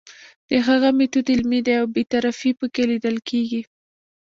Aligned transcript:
د 0.49 0.51
هغه 0.67 0.89
میتود 0.97 1.25
علمي 1.33 1.59
دی 1.67 1.73
او 1.81 1.85
بې 1.93 2.03
طرفي 2.13 2.51
پکې 2.59 2.83
لیدل 2.91 3.17
کیږي. 3.29 3.61